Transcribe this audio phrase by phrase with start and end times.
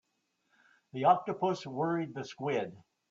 [0.93, 2.75] The octopus worried the squid.